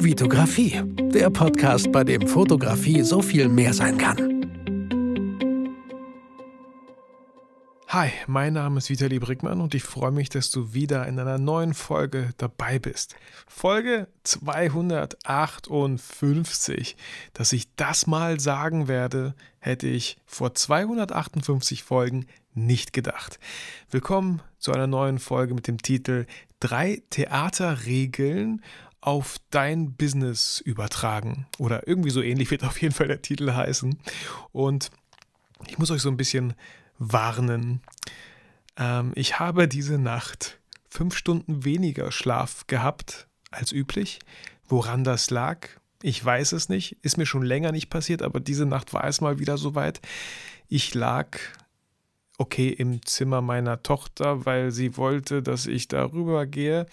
[0.00, 0.80] Vitografie,
[1.12, 4.16] der Podcast, bei dem Fotografie so viel mehr sein kann.
[7.88, 11.38] Hi, mein Name ist Vitali Brickmann und ich freue mich, dass du wieder in einer
[11.38, 13.16] neuen Folge dabei bist.
[13.48, 16.96] Folge 258.
[17.32, 23.40] Dass ich das mal sagen werde, hätte ich vor 258 Folgen nicht gedacht.
[23.90, 26.26] Willkommen zu einer neuen Folge mit dem Titel
[26.60, 28.62] Drei Theaterregeln
[29.00, 31.46] auf dein Business übertragen.
[31.58, 33.98] Oder irgendwie so ähnlich wird auf jeden Fall der Titel heißen.
[34.52, 34.90] Und
[35.66, 36.54] ich muss euch so ein bisschen
[36.98, 37.80] warnen.
[38.76, 44.18] Ähm, ich habe diese Nacht fünf Stunden weniger Schlaf gehabt als üblich.
[44.68, 45.68] Woran das lag,
[46.02, 46.96] ich weiß es nicht.
[47.02, 50.00] Ist mir schon länger nicht passiert, aber diese Nacht war es mal wieder soweit.
[50.68, 51.38] Ich lag
[52.36, 56.86] okay im Zimmer meiner Tochter, weil sie wollte, dass ich darüber gehe.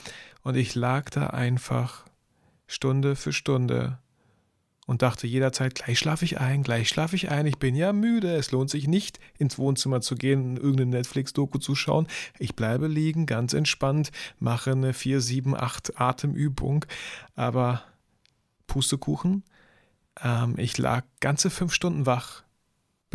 [0.46, 2.06] Und ich lag da einfach
[2.68, 3.98] Stunde für Stunde
[4.86, 8.36] und dachte jederzeit, gleich schlafe ich ein, gleich schlafe ich ein, ich bin ja müde,
[8.36, 12.06] es lohnt sich nicht, ins Wohnzimmer zu gehen, irgendeine Netflix-Doku zu schauen.
[12.38, 16.86] Ich bleibe liegen, ganz entspannt, mache eine 4, 7, 8 Atemübung,
[17.34, 17.82] aber
[18.68, 19.44] Pustekuchen,
[20.22, 22.45] ähm, ich lag ganze fünf Stunden wach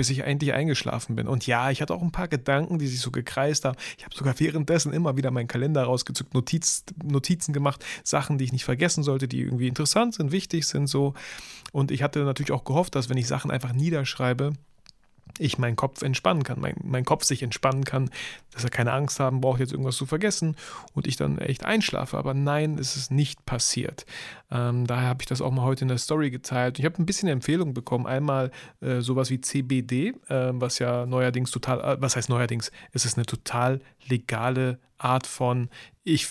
[0.00, 1.28] bis ich endlich eingeschlafen bin.
[1.28, 3.76] Und ja, ich hatte auch ein paar Gedanken, die sich so gekreist haben.
[3.98, 8.52] Ich habe sogar währenddessen immer wieder meinen Kalender rausgezückt, Notiz, Notizen gemacht, Sachen, die ich
[8.52, 11.12] nicht vergessen sollte, die irgendwie interessant sind, wichtig sind so.
[11.72, 14.54] Und ich hatte natürlich auch gehofft, dass wenn ich Sachen einfach niederschreibe,
[15.39, 18.11] ich meinen Kopf entspannen kann, mein, mein Kopf sich entspannen kann,
[18.53, 20.56] dass er keine Angst haben braucht, jetzt irgendwas zu vergessen
[20.95, 22.19] und ich dann echt einschlafe.
[22.19, 24.06] Aber nein, es ist nicht passiert.
[24.51, 26.78] Ähm, daher habe ich das auch mal heute in der Story geteilt.
[26.78, 28.06] Ich habe ein bisschen Empfehlung bekommen.
[28.06, 32.70] Einmal äh, sowas wie CBD, äh, was ja neuerdings total, äh, was heißt neuerdings?
[32.92, 35.70] Es ist eine total legale Art von,
[36.05, 36.28] ich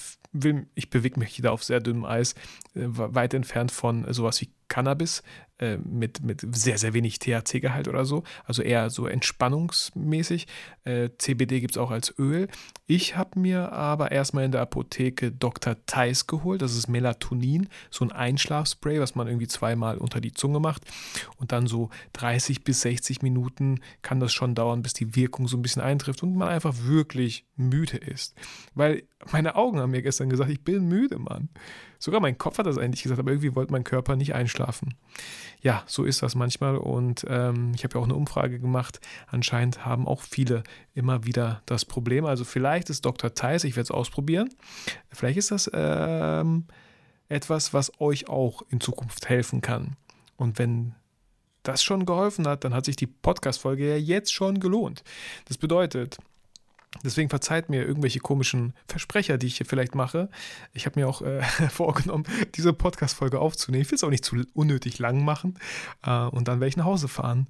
[0.76, 2.34] ich bewege mich wieder auf sehr dünnem Eis,
[2.76, 5.24] äh, weit entfernt von sowas wie Cannabis
[5.60, 8.24] äh, mit, mit sehr, sehr wenig THC-Gehalt oder so.
[8.46, 10.48] Also eher so entspannungsmäßig.
[10.86, 12.48] Äh, CBD gibt es auch als Öl.
[12.88, 15.76] Ich habe mir aber erstmal in der Apotheke Dr.
[15.86, 16.62] Theis geholt.
[16.62, 20.84] Das ist Melatonin, so ein Einschlafspray, was man irgendwie zweimal unter die Zunge macht.
[21.38, 25.58] Und dann so 30 bis 60 Minuten kann das schon dauern, bis die Wirkung so
[25.58, 28.36] ein bisschen eintrifft und man einfach wirklich müde ist.
[28.74, 31.50] Weil meine Augen haben mir gestern gesagt, ich bin müde, Mann.
[32.00, 34.96] Sogar mein Kopf hat das eigentlich gesagt, aber irgendwie wollte mein Körper nicht einschlafen.
[35.62, 39.02] Ja, so ist das manchmal und ähm, ich habe ja auch eine Umfrage gemacht.
[39.28, 42.26] Anscheinend haben auch viele immer wieder das Problem.
[42.26, 43.34] Also vielleicht ist Dr.
[43.34, 44.50] Theis, ich werde es ausprobieren,
[45.12, 46.66] vielleicht ist das ähm,
[47.28, 49.98] etwas, was euch auch in Zukunft helfen kann.
[50.38, 50.96] Und wenn
[51.64, 55.04] das schon geholfen hat, dann hat sich die Podcast-Folge ja jetzt schon gelohnt.
[55.46, 56.18] Das bedeutet,
[57.04, 60.30] Deswegen verzeiht mir irgendwelche komischen Versprecher, die ich hier vielleicht mache.
[60.74, 63.84] Ich habe mir auch äh, vorgenommen, diese Podcast-Folge aufzunehmen.
[63.84, 65.60] Ich will es auch nicht zu unnötig lang machen.
[66.04, 67.48] Äh, und dann werde ich nach Hause fahren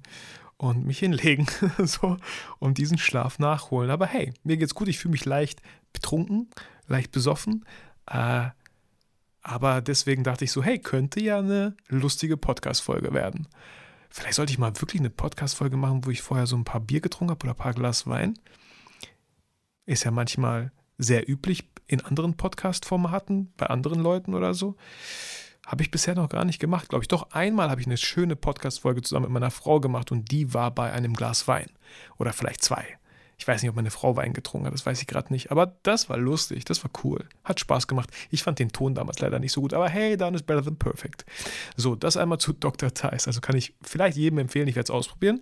[0.56, 1.46] und mich hinlegen
[1.78, 2.18] so,
[2.58, 3.90] und diesen Schlaf nachholen.
[3.90, 4.88] Aber hey, mir geht's gut.
[4.88, 5.62] Ich fühle mich leicht
[5.92, 6.50] betrunken,
[6.86, 7.64] leicht besoffen.
[8.06, 8.50] Äh,
[9.42, 13.48] aber deswegen dachte ich so, hey, könnte ja eine lustige Podcast-Folge werden.
[14.10, 17.00] Vielleicht sollte ich mal wirklich eine Podcast-Folge machen, wo ich vorher so ein paar Bier
[17.00, 18.38] getrunken habe oder ein paar Glas Wein.
[19.86, 24.76] Ist ja manchmal sehr üblich in anderen Podcast-Formaten, bei anderen Leuten oder so.
[25.66, 27.08] Habe ich bisher noch gar nicht gemacht, glaube ich.
[27.08, 30.70] Doch einmal habe ich eine schöne Podcast-Folge zusammen mit meiner Frau gemacht und die war
[30.72, 31.70] bei einem Glas Wein.
[32.18, 32.99] Oder vielleicht zwei.
[33.40, 35.50] Ich weiß nicht, ob meine Frau Wein getrunken hat, das weiß ich gerade nicht.
[35.50, 37.24] Aber das war lustig, das war cool.
[37.42, 38.10] Hat Spaß gemacht.
[38.30, 40.76] Ich fand den Ton damals leider nicht so gut, aber hey, done is better than
[40.76, 41.24] perfect.
[41.74, 42.92] So, das einmal zu Dr.
[42.92, 43.26] Theis.
[43.26, 45.40] Also kann ich vielleicht jedem empfehlen, ich werde es ausprobieren.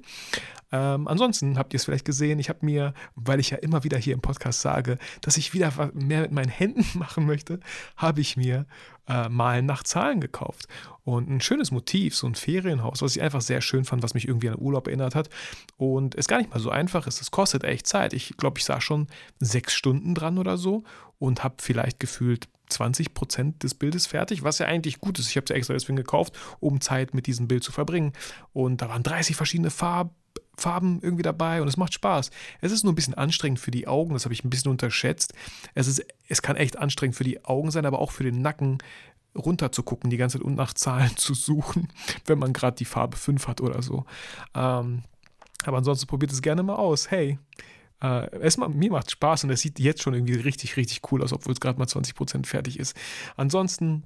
[0.71, 3.99] Ähm, ansonsten habt ihr es vielleicht gesehen, ich habe mir, weil ich ja immer wieder
[3.99, 7.59] hier im Podcast sage, dass ich wieder mehr mit meinen Händen machen möchte,
[7.97, 8.65] habe ich mir
[9.09, 10.67] äh, Malen nach Zahlen gekauft.
[11.05, 14.29] Und ein schönes Motiv, so ein Ferienhaus, was ich einfach sehr schön fand, was mich
[14.29, 15.31] irgendwie an Urlaub erinnert hat.
[15.77, 17.21] Und es gar nicht mal so einfach ist.
[17.21, 18.13] Es kostet echt Zeit.
[18.13, 19.07] Ich glaube, ich saß schon
[19.39, 20.85] sechs Stunden dran oder so
[21.19, 25.29] und habe vielleicht gefühlt 20 Prozent des Bildes fertig, was ja eigentlich gut ist.
[25.29, 28.13] Ich habe es ja extra deswegen gekauft, um Zeit mit diesem Bild zu verbringen.
[28.53, 30.11] Und da waren 30 verschiedene Farben.
[30.57, 32.31] Farben irgendwie dabei und es macht Spaß.
[32.61, 35.33] Es ist nur ein bisschen anstrengend für die Augen, das habe ich ein bisschen unterschätzt.
[35.75, 38.79] Es, ist, es kann echt anstrengend für die Augen sein, aber auch für den Nacken
[39.37, 41.89] runter zu gucken, die ganze Zeit und nach Zahlen zu suchen,
[42.27, 44.05] wenn man gerade die Farbe 5 hat oder so.
[44.55, 45.03] Ähm,
[45.65, 47.11] aber ansonsten probiert es gerne mal aus.
[47.11, 47.39] Hey,
[48.03, 51.33] äh, es, mir macht Spaß und es sieht jetzt schon irgendwie richtig, richtig cool aus,
[51.33, 52.97] obwohl es gerade mal 20% fertig ist.
[53.37, 54.05] Ansonsten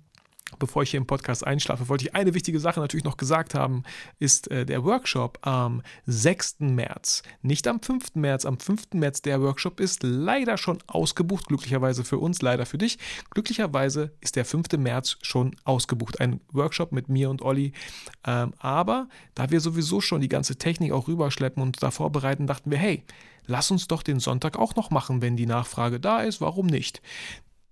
[0.59, 3.83] bevor ich hier im Podcast einschlafe, wollte ich eine wichtige Sache natürlich noch gesagt haben,
[4.19, 6.61] ist äh, der Workshop am 6.
[6.61, 7.23] März.
[7.43, 8.15] Nicht am 5.
[8.15, 8.45] März.
[8.45, 8.95] Am 5.
[8.95, 12.99] März der Workshop ist leider schon ausgebucht, glücklicherweise für uns, leider für dich.
[13.31, 14.73] Glücklicherweise ist der 5.
[14.79, 16.21] März schon ausgebucht.
[16.21, 17.73] Ein Workshop mit mir und Olli.
[18.27, 22.71] Ähm, aber da wir sowieso schon die ganze Technik auch rüberschleppen und da vorbereiten, dachten
[22.71, 23.05] wir, hey,
[23.47, 26.41] lass uns doch den Sonntag auch noch machen, wenn die Nachfrage da ist.
[26.41, 27.03] Warum nicht?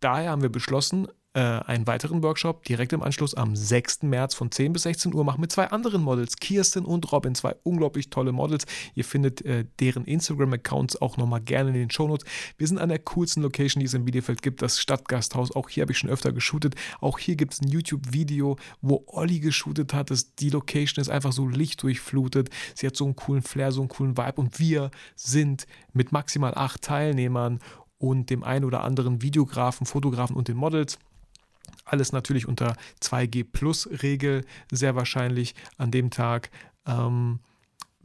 [0.01, 4.03] Daher haben wir beschlossen, äh, einen weiteren Workshop direkt im Anschluss am 6.
[4.03, 7.55] März von 10 bis 16 Uhr machen mit zwei anderen Models, Kirsten und Robin, zwei
[7.63, 8.67] unglaublich tolle Models.
[8.95, 12.27] Ihr findet äh, deren Instagram-Accounts auch nochmal gerne in den Shownotes.
[12.59, 15.55] Wir sind an der coolsten Location, die es in Bielefeld gibt, das Stadtgasthaus.
[15.55, 16.75] Auch hier habe ich schon öfter geshootet.
[17.01, 20.11] Auch hier gibt es ein YouTube-Video, wo Olli geshootet hat.
[20.11, 22.51] Das, die Location ist einfach so lichtdurchflutet.
[22.75, 26.55] Sie hat so einen coolen Flair, so einen coolen Vibe und wir sind mit maximal
[26.55, 27.61] acht Teilnehmern
[27.99, 30.99] und dem einen oder anderen Videografen, Fotografen und den Models
[31.85, 36.51] alles natürlich unter 2G Plus Regel, sehr wahrscheinlich an dem Tag.
[36.87, 37.41] Ähm,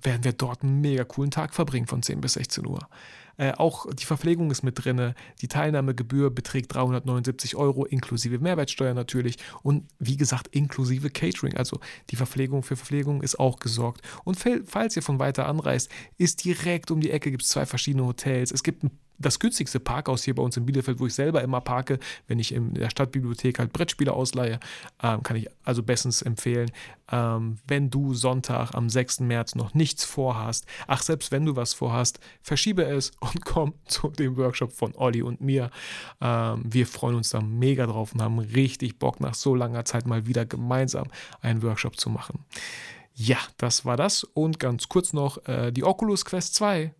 [0.02, 2.88] werden wir dort einen mega coolen Tag verbringen von 10 bis 16 Uhr.
[3.38, 5.14] Äh, auch die Verpflegung ist mit drin.
[5.42, 9.38] Die Teilnahmegebühr beträgt 379 Euro, inklusive Mehrwertsteuer natürlich.
[9.64, 11.56] Und wie gesagt, inklusive Catering.
[11.58, 11.80] Also
[12.10, 14.02] die Verpflegung für Verpflegung ist auch gesorgt.
[14.24, 18.06] Und falls ihr von weiter anreist, ist direkt um die Ecke gibt es zwei verschiedene
[18.06, 18.52] Hotels.
[18.52, 21.62] Es gibt ein das günstigste Parkhaus hier bei uns in Bielefeld, wo ich selber immer
[21.62, 24.60] parke, wenn ich in der Stadtbibliothek halt Brettspiele ausleihe,
[25.02, 26.72] ähm, kann ich also bestens empfehlen.
[27.12, 29.22] Ähm, wenn du Sonntag am 6.
[29.22, 34.10] März noch nichts vorhast, ach, selbst wenn du was vorhast, verschiebe es und komm zu
[34.10, 35.70] dem Workshop von Olli und mir.
[36.22, 40.08] Ähm, wir freuen uns da mega drauf und haben richtig Bock, nach so langer Zeit
[40.08, 41.08] mal wieder gemeinsam
[41.42, 42.46] einen Workshop zu machen.
[43.14, 44.24] Ja, das war das.
[44.24, 46.94] Und ganz kurz noch, äh, die Oculus Quest 2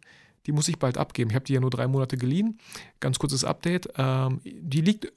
[0.46, 1.32] die muss ich bald abgeben.
[1.32, 2.60] Ich habe die ja nur drei Monate geliehen.
[3.00, 3.90] Ganz kurzes Update.
[3.98, 5.12] Ähm, die liegt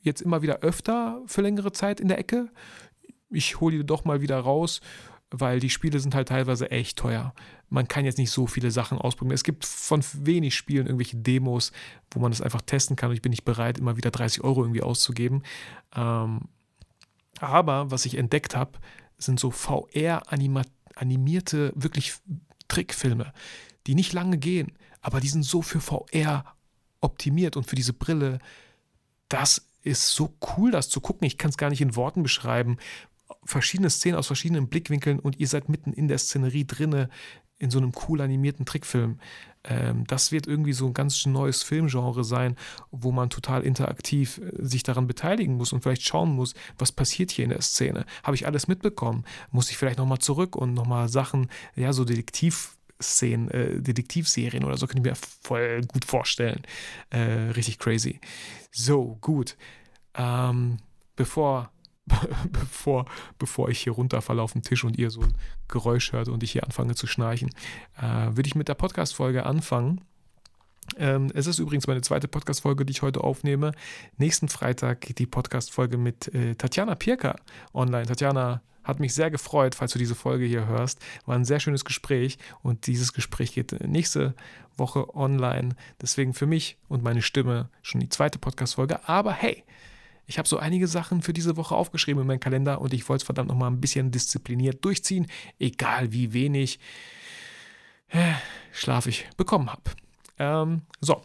[0.00, 2.48] jetzt immer wieder öfter für längere Zeit in der Ecke.
[3.28, 4.80] Ich hole die doch mal wieder raus,
[5.30, 7.32] weil die Spiele sind halt teilweise echt teuer.
[7.68, 9.34] Man kann jetzt nicht so viele Sachen ausprobieren.
[9.34, 11.72] Es gibt von wenig Spielen irgendwelche Demos,
[12.10, 14.62] wo man das einfach testen kann und ich bin nicht bereit, immer wieder 30 Euro
[14.62, 15.42] irgendwie auszugeben.
[15.94, 16.48] Ähm,
[17.38, 18.78] aber was ich entdeckt habe,
[19.18, 22.14] sind so VR-animierte, wirklich
[22.68, 23.32] Trickfilme
[23.86, 26.44] die nicht lange gehen, aber die sind so für VR
[27.00, 28.38] optimiert und für diese Brille.
[29.28, 31.26] Das ist so cool, das zu gucken.
[31.26, 32.76] Ich kann es gar nicht in Worten beschreiben.
[33.44, 37.08] Verschiedene Szenen aus verschiedenen Blickwinkeln und ihr seid mitten in der Szenerie drinne
[37.58, 39.18] in so einem cool animierten Trickfilm.
[39.64, 42.56] Ähm, das wird irgendwie so ein ganz neues Filmgenre sein,
[42.90, 47.30] wo man total interaktiv äh, sich daran beteiligen muss und vielleicht schauen muss, was passiert
[47.30, 48.06] hier in der Szene.
[48.24, 49.24] Habe ich alles mitbekommen?
[49.50, 54.76] Muss ich vielleicht nochmal zurück und nochmal Sachen, ja, so Detektiv Szenen, äh, Detektivserien oder
[54.76, 56.62] so, kann ich mir voll gut vorstellen.
[57.10, 58.20] Äh, richtig crazy.
[58.72, 59.56] So, gut.
[60.14, 60.78] Ähm,
[61.16, 61.70] bevor,
[62.52, 63.06] bevor,
[63.38, 65.34] bevor ich hier runterfalle auf den Tisch und ihr so ein
[65.68, 67.50] Geräusch hört und ich hier anfange zu schnarchen,
[67.98, 70.00] äh, würde ich mit der Podcast-Folge anfangen.
[70.96, 73.72] Ähm, es ist übrigens meine zweite Podcast-Folge, die ich heute aufnehme.
[74.16, 77.36] Nächsten Freitag geht die Podcast-Folge mit äh, Tatjana Pirka
[77.74, 78.06] online.
[78.06, 80.98] Tatjana hat mich sehr gefreut, falls du diese Folge hier hörst.
[81.26, 84.34] War ein sehr schönes Gespräch und dieses Gespräch geht nächste
[84.76, 85.76] Woche online.
[86.00, 89.08] Deswegen für mich und meine Stimme schon die zweite Podcast-Folge.
[89.08, 89.64] Aber hey,
[90.30, 93.22] ich habe so einige Sachen für diese Woche aufgeschrieben in meinen Kalender und ich wollte
[93.22, 95.26] es verdammt nochmal ein bisschen diszipliniert durchziehen,
[95.58, 96.78] egal wie wenig
[98.08, 98.34] äh,
[98.72, 99.82] Schlaf ich bekommen habe.
[100.38, 101.22] Ähm, so,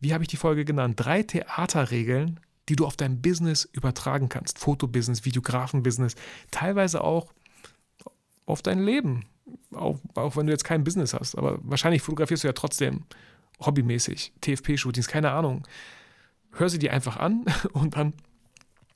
[0.00, 0.94] wie habe ich die Folge genannt?
[0.98, 2.40] Drei Theaterregeln
[2.70, 4.60] die du auf dein Business übertragen kannst.
[4.60, 6.14] Fotobusiness, Videografenbusiness,
[6.52, 7.32] teilweise auch
[8.46, 9.26] auf dein Leben.
[9.74, 11.36] Auch, auch wenn du jetzt kein Business hast.
[11.36, 13.02] Aber wahrscheinlich fotografierst du ja trotzdem
[13.60, 15.66] hobbymäßig, TFP-Shootings, keine Ahnung.
[16.52, 18.14] Hör sie dir einfach an und dann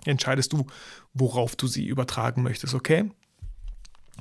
[0.04, 0.66] entscheidest du,
[1.12, 3.10] worauf du sie übertragen möchtest, okay?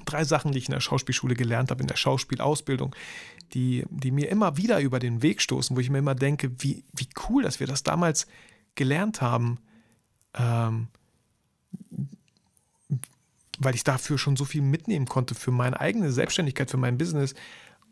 [0.05, 2.95] Drei Sachen, die ich in der Schauspielschule gelernt habe, in der Schauspielausbildung,
[3.53, 6.83] die, die mir immer wieder über den Weg stoßen, wo ich mir immer denke, wie,
[6.93, 8.27] wie cool, dass wir das damals
[8.75, 9.59] gelernt haben,
[10.33, 10.87] ähm,
[13.59, 17.35] weil ich dafür schon so viel mitnehmen konnte für meine eigene Selbstständigkeit, für mein Business,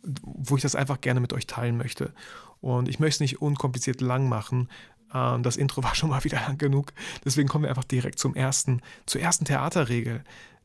[0.04, 2.14] wo ich das einfach gerne mit euch teilen möchte.
[2.60, 4.70] Und ich möchte es nicht unkompliziert lang machen.
[5.14, 6.94] Ähm, das Intro war schon mal wieder lang genug.
[7.26, 10.24] Deswegen kommen wir einfach direkt zum ersten, zur ersten Theaterregel.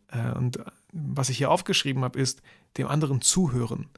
[0.09, 0.59] Äh, und
[0.93, 2.43] was ich hier aufgeschrieben habe, ist
[2.77, 3.89] dem anderen zuhören.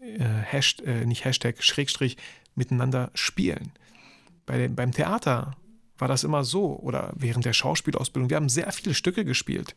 [0.00, 2.16] Äh, Hashtag, äh, nicht Hashtag, Schrägstrich,
[2.54, 3.72] miteinander spielen.
[4.46, 5.56] Bei den, beim Theater
[5.98, 8.30] war das immer so oder während der Schauspielausbildung.
[8.30, 9.74] Wir haben sehr viele Stücke gespielt.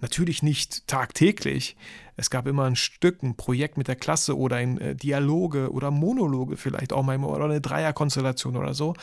[0.00, 1.76] Natürlich nicht tagtäglich.
[2.16, 5.90] Es gab immer ein Stück, ein Projekt mit der Klasse oder ein äh, Dialoge oder
[5.90, 8.94] Monologe vielleicht auch mal oder eine Dreierkonstellation oder so.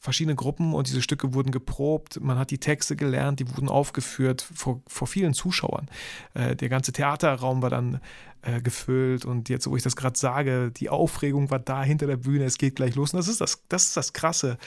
[0.00, 2.20] Verschiedene Gruppen und diese Stücke wurden geprobt.
[2.20, 5.88] Man hat die Texte gelernt, die wurden aufgeführt vor, vor vielen Zuschauern.
[6.34, 8.00] Äh, der ganze Theaterraum war dann
[8.42, 12.16] äh, gefüllt und jetzt, wo ich das gerade sage, die Aufregung war da hinter der
[12.16, 13.12] Bühne, es geht gleich los.
[13.12, 14.58] Und das ist das, das, ist das Krasse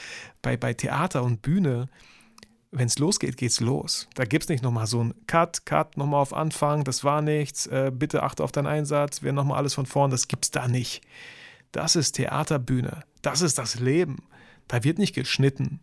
[0.42, 1.88] bei, bei Theater und Bühne.
[2.70, 4.08] Wenn es losgeht, geht es los.
[4.14, 7.66] Da gibt es nicht nochmal so ein Cut, Cut, nochmal auf Anfang, das war nichts,
[7.66, 10.66] äh, bitte achte auf deinen Einsatz, wir nochmal alles von vorn, das gibt es da
[10.66, 11.02] nicht.
[11.70, 14.18] Das ist Theaterbühne, das ist das Leben.
[14.68, 15.80] Da wird nicht geschnitten,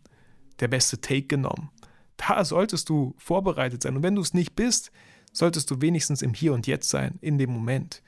[0.60, 1.70] der beste Take genommen.
[2.16, 3.96] Da solltest du vorbereitet sein.
[3.96, 4.92] Und wenn du es nicht bist,
[5.32, 8.02] solltest du wenigstens im Hier und Jetzt sein, in dem Moment.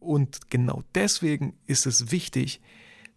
[0.00, 2.60] Und genau deswegen ist es wichtig,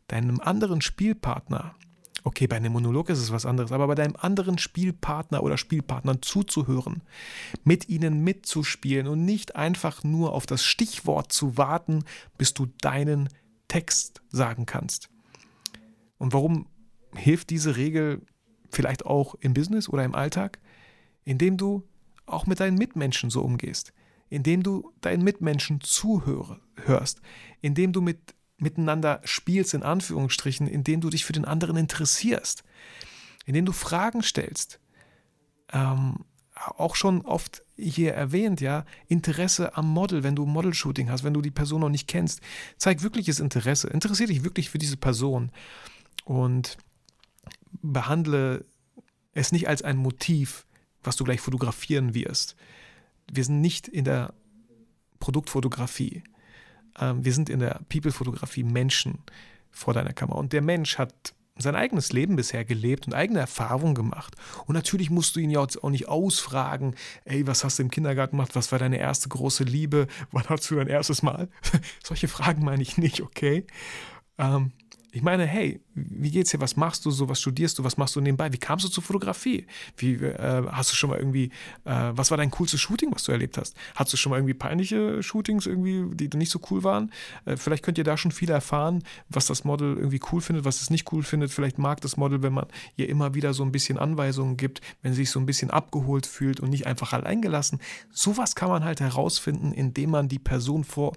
[0.07, 1.75] deinem anderen Spielpartner,
[2.23, 6.21] okay, bei einem Monolog ist es was anderes, aber bei deinem anderen Spielpartner oder Spielpartnern
[6.21, 7.03] zuzuhören,
[7.63, 12.03] mit ihnen mitzuspielen und nicht einfach nur auf das Stichwort zu warten,
[12.37, 13.29] bis du deinen
[13.67, 15.09] Text sagen kannst.
[16.17, 16.67] Und warum
[17.15, 18.21] hilft diese Regel
[18.71, 20.59] vielleicht auch im Business oder im Alltag?
[21.23, 21.87] Indem du
[22.25, 23.93] auch mit deinen Mitmenschen so umgehst,
[24.29, 27.21] indem du deinen Mitmenschen zuhörst,
[27.61, 32.63] indem du mit, miteinander spielst, in Anführungsstrichen, indem du dich für den anderen interessierst,
[33.45, 34.79] indem du Fragen stellst.
[35.71, 36.25] Ähm,
[36.55, 41.41] auch schon oft hier erwähnt, ja, Interesse am Model, wenn du Model-Shooting hast, wenn du
[41.41, 42.41] die Person noch nicht kennst,
[42.77, 45.51] zeig wirkliches Interesse, interessiere dich wirklich für diese Person.
[46.25, 46.77] Und
[47.81, 48.65] behandle
[49.33, 50.65] es nicht als ein Motiv,
[51.03, 52.55] was du gleich fotografieren wirst.
[53.31, 54.33] Wir sind nicht in der
[55.19, 56.23] Produktfotografie.
[56.99, 59.19] Ähm, wir sind in der People-Fotografie Menschen
[59.71, 60.39] vor deiner Kamera.
[60.39, 64.35] Und der Mensch hat sein eigenes Leben bisher gelebt und eigene Erfahrungen gemacht.
[64.65, 66.95] Und natürlich musst du ihn ja auch nicht ausfragen,
[67.25, 68.55] ey, was hast du im Kindergarten gemacht?
[68.55, 70.07] Was war deine erste große Liebe?
[70.31, 71.49] Wann hattest du dein erstes Mal?
[72.03, 73.65] Solche Fragen meine ich nicht, okay?
[74.37, 74.71] Ähm,
[75.11, 76.61] ich meine, hey, wie geht's dir?
[76.61, 77.29] Was machst du so?
[77.29, 77.83] Was studierst du?
[77.83, 78.53] Was machst du nebenbei?
[78.53, 79.65] Wie kamst du zur Fotografie?
[79.97, 81.45] Wie äh, hast du schon mal irgendwie,
[81.85, 83.75] äh, was war dein coolstes Shooting, was du erlebt hast?
[83.95, 87.11] Hattest du schon mal irgendwie peinliche Shootings irgendwie, die nicht so cool waren?
[87.45, 90.81] Äh, vielleicht könnt ihr da schon viel erfahren, was das Model irgendwie cool findet, was
[90.81, 91.51] es nicht cool findet.
[91.51, 95.13] Vielleicht mag das Model, wenn man ihr immer wieder so ein bisschen Anweisungen gibt, wenn
[95.13, 97.79] sie sich so ein bisschen abgeholt fühlt und nicht einfach alleingelassen.
[98.11, 101.13] Sowas kann man halt herausfinden, indem man die Person vor,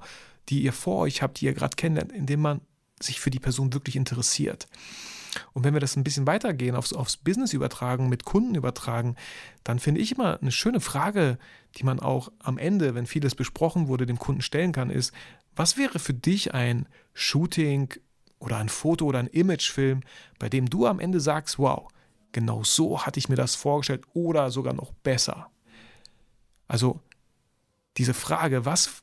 [0.48, 2.60] die ihr vor euch habt, die ihr gerade kennenlernt, indem man
[3.02, 4.68] sich für die Person wirklich interessiert.
[5.52, 9.16] Und wenn wir das ein bisschen weitergehen, aufs, aufs Business übertragen, mit Kunden übertragen,
[9.64, 11.38] dann finde ich immer eine schöne Frage,
[11.76, 15.12] die man auch am Ende, wenn vieles besprochen wurde, dem Kunden stellen kann, ist,
[15.56, 17.94] was wäre für dich ein Shooting
[18.38, 20.00] oder ein Foto oder ein Imagefilm,
[20.38, 21.88] bei dem du am Ende sagst, wow,
[22.32, 25.48] genau so hatte ich mir das vorgestellt oder sogar noch besser.
[26.68, 27.00] Also
[27.98, 29.01] diese Frage, was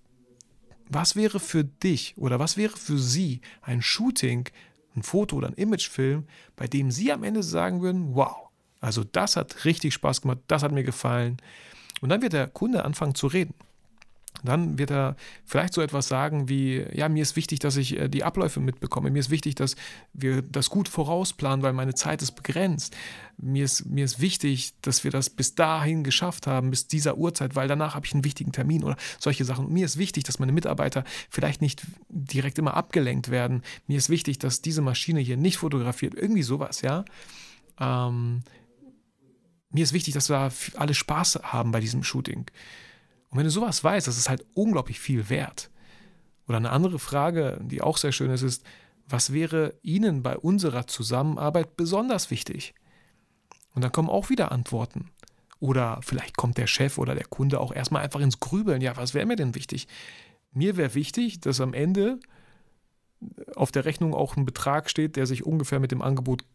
[0.90, 4.50] was wäre für dich oder was wäre für sie ein Shooting,
[4.96, 8.50] ein Foto oder ein Imagefilm, bei dem sie am Ende sagen würden, wow,
[8.82, 11.38] also das hat richtig Spaß gemacht, das hat mir gefallen.
[12.02, 13.54] Und dann wird der Kunde anfangen zu reden.
[14.44, 15.16] Dann wird er
[15.46, 19.12] vielleicht so etwas sagen wie, ja, mir ist wichtig, dass ich äh, die Abläufe mitbekomme.
[19.12, 19.76] Mir ist wichtig, dass
[20.14, 22.96] wir das gut vorausplanen, weil meine Zeit ist begrenzt.
[23.38, 27.56] Mir ist, mir ist wichtig, dass wir das bis dahin geschafft haben, bis dieser Uhrzeit,
[27.56, 29.66] weil danach habe ich einen wichtigen Termin oder solche Sachen.
[29.66, 33.64] Und mir ist wichtig, dass meine Mitarbeiter vielleicht nicht direkt immer abgelenkt werden.
[33.88, 36.16] Mir ist wichtig, dass diese Maschine hier nicht fotografiert.
[36.16, 37.06] Irgendwie sowas, ja.
[37.80, 38.42] Ähm,
[39.72, 42.46] mir ist wichtig, dass wir alle Spaß haben bei diesem Shooting.
[43.30, 45.70] Und wenn du sowas weißt, das ist halt unglaublich viel wert.
[46.48, 48.64] Oder eine andere Frage, die auch sehr schön ist, ist,
[49.08, 52.74] was wäre Ihnen bei unserer Zusammenarbeit besonders wichtig?
[53.74, 55.12] Und dann kommen auch wieder Antworten.
[55.60, 58.82] Oder vielleicht kommt der Chef oder der Kunde auch erstmal einfach ins Grübeln.
[58.82, 59.88] Ja, was wäre mir denn wichtig?
[60.52, 62.20] Mir wäre wichtig, dass am Ende
[63.56, 66.46] auf der Rechnung auch ein Betrag steht, der sich ungefähr mit dem Angebot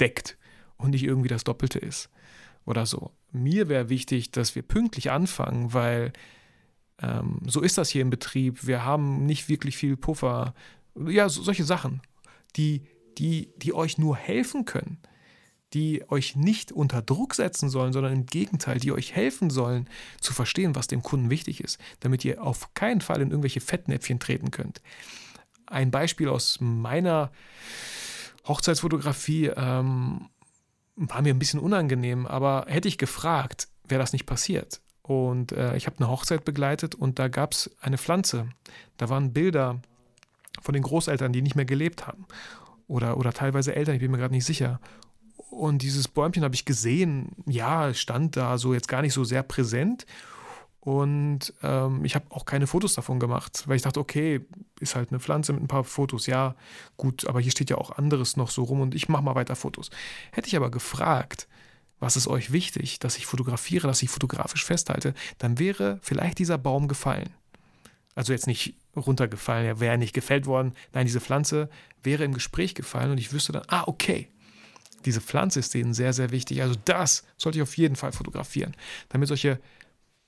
[0.00, 0.38] deckt
[0.76, 2.10] und nicht irgendwie das Doppelte ist
[2.64, 3.12] oder so.
[3.32, 6.12] Mir wäre wichtig, dass wir pünktlich anfangen, weil
[7.02, 8.66] ähm, so ist das hier im Betrieb.
[8.66, 10.54] Wir haben nicht wirklich viel Puffer.
[10.96, 12.02] Ja, so, solche Sachen,
[12.56, 12.82] die,
[13.18, 14.98] die, die euch nur helfen können,
[15.72, 19.88] die euch nicht unter Druck setzen sollen, sondern im Gegenteil, die euch helfen sollen,
[20.20, 24.18] zu verstehen, was dem Kunden wichtig ist, damit ihr auf keinen Fall in irgendwelche Fettnäpfchen
[24.18, 24.82] treten könnt.
[25.66, 27.30] Ein Beispiel aus meiner
[28.46, 29.52] Hochzeitsfotografie.
[29.56, 30.28] Ähm,
[30.96, 34.80] war mir ein bisschen unangenehm, aber hätte ich gefragt, wäre das nicht passiert.
[35.02, 38.48] Und äh, ich habe eine Hochzeit begleitet und da gab es eine Pflanze.
[38.96, 39.80] Da waren Bilder
[40.62, 42.26] von den Großeltern, die nicht mehr gelebt haben.
[42.86, 44.80] Oder, oder teilweise Eltern, ich bin mir gerade nicht sicher.
[45.50, 49.42] Und dieses Bäumchen habe ich gesehen, ja, stand da so jetzt gar nicht so sehr
[49.42, 50.06] präsent.
[50.80, 54.40] Und ähm, ich habe auch keine Fotos davon gemacht, weil ich dachte, okay,
[54.80, 56.26] ist halt eine Pflanze mit ein paar Fotos.
[56.26, 56.54] Ja,
[56.96, 59.56] gut, aber hier steht ja auch anderes noch so rum und ich mache mal weiter
[59.56, 59.90] Fotos.
[60.32, 61.48] Hätte ich aber gefragt,
[61.98, 66.56] was ist euch wichtig, dass ich fotografiere, dass ich fotografisch festhalte, dann wäre vielleicht dieser
[66.56, 67.28] Baum gefallen.
[68.14, 70.72] Also jetzt nicht runtergefallen, er wäre nicht gefällt worden.
[70.94, 71.68] Nein, diese Pflanze
[72.02, 74.28] wäre im Gespräch gefallen und ich wüsste dann, ah, okay,
[75.04, 76.62] diese Pflanze ist denen sehr, sehr wichtig.
[76.62, 78.74] Also das sollte ich auf jeden Fall fotografieren,
[79.10, 79.60] damit solche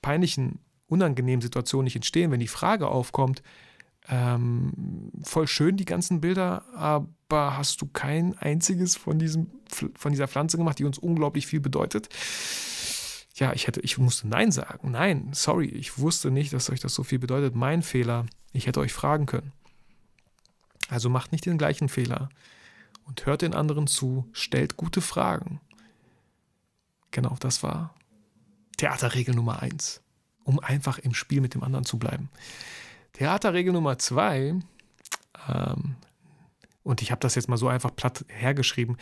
[0.03, 3.41] peinlichen, unangenehmen Situationen nicht entstehen, wenn die Frage aufkommt,
[4.09, 9.49] ähm, voll schön die ganzen Bilder, aber hast du kein einziges von, diesem,
[9.95, 12.09] von dieser Pflanze gemacht, die uns unglaublich viel bedeutet?
[13.35, 14.91] Ja, ich hätte, ich musste Nein sagen.
[14.91, 17.55] Nein, sorry, ich wusste nicht, dass euch das so viel bedeutet.
[17.55, 18.27] Mein Fehler.
[18.51, 19.53] Ich hätte euch fragen können.
[20.89, 22.29] Also macht nicht den gleichen Fehler
[23.05, 25.59] und hört den anderen zu, stellt gute Fragen.
[27.09, 27.95] Genau, das war
[28.77, 30.01] Theaterregel Nummer eins,
[30.43, 32.29] um einfach im Spiel mit dem anderen zu bleiben.
[33.13, 34.55] Theaterregel Nummer zwei,
[35.47, 35.95] ähm,
[36.83, 38.97] und ich habe das jetzt mal so einfach platt hergeschrieben,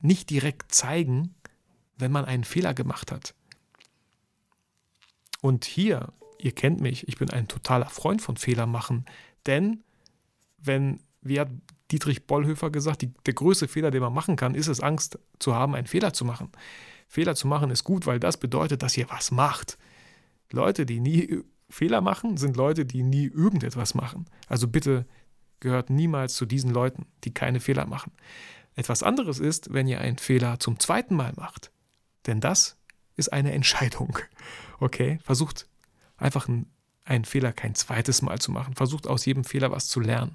[0.00, 1.34] nicht direkt zeigen,
[1.96, 3.34] wenn man einen Fehler gemacht hat.
[5.40, 9.04] Und hier, ihr kennt mich, ich bin ein totaler Freund von Fehler machen,
[9.46, 9.82] denn
[10.58, 11.48] wenn, wie hat
[11.90, 15.54] Dietrich Bollhöfer gesagt, die, der größte Fehler, den man machen kann, ist es, Angst zu
[15.54, 16.50] haben, einen Fehler zu machen.
[17.12, 19.76] Fehler zu machen ist gut, weil das bedeutet, dass ihr was macht.
[20.50, 24.24] Leute, die nie Fehler machen, sind Leute, die nie irgendetwas machen.
[24.48, 25.04] Also bitte
[25.60, 28.12] gehört niemals zu diesen Leuten, die keine Fehler machen.
[28.76, 31.70] Etwas anderes ist, wenn ihr einen Fehler zum zweiten Mal macht.
[32.26, 32.78] Denn das
[33.16, 34.18] ist eine Entscheidung.
[34.80, 35.20] Okay?
[35.22, 35.68] Versucht
[36.16, 38.74] einfach einen, Fehler kein zweites Mal zu machen.
[38.74, 40.34] Versucht aus jedem Fehler was zu lernen.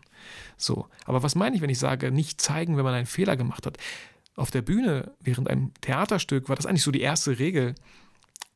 [0.57, 0.87] So.
[1.05, 3.77] Aber was meine ich, wenn ich sage, nicht zeigen, wenn man einen Fehler gemacht hat?
[4.37, 7.75] Auf der Bühne während einem Theaterstück war das eigentlich so die erste Regel.